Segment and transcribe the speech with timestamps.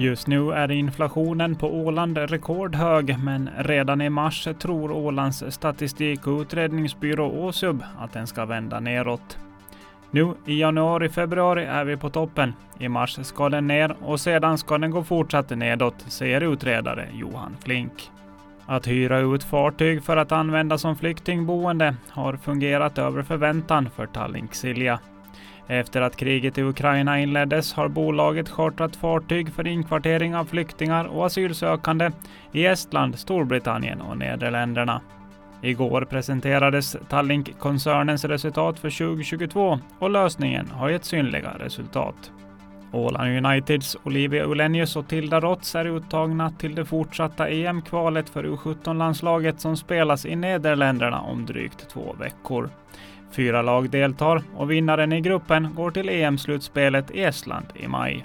[0.00, 6.40] Just nu är inflationen på Åland rekordhög, men redan i mars tror Ålands statistik och
[6.40, 9.38] utredningsbyrå Åsub att den ska vända neråt.
[10.10, 12.52] Nu i januari-februari är vi på toppen.
[12.78, 17.56] I mars ska den ner och sedan ska den gå fortsatt nedåt, säger utredare Johan
[17.64, 18.10] Flink.
[18.66, 24.54] Att hyra ut fartyg för att använda som flyktingboende har fungerat över förväntan för Tallink
[24.54, 25.00] Silja.
[25.68, 31.26] Efter att kriget i Ukraina inleddes har bolaget chartrat fartyg för inkvartering av flyktingar och
[31.26, 32.10] asylsökande
[32.52, 35.00] i Estland, Storbritannien och Nederländerna.
[35.62, 42.32] Igår presenterades Tallink-koncernens resultat för 2022 och lösningen har gett synliga resultat.
[42.92, 49.60] Åland Uniteds Olivia Ulenius och Tilda Rotz är uttagna till det fortsatta EM-kvalet för U17-landslaget
[49.60, 52.70] som spelas i Nederländerna om drygt två veckor.
[53.30, 58.24] Fyra lag deltar och vinnaren i gruppen går till EM-slutspelet i Estland i maj.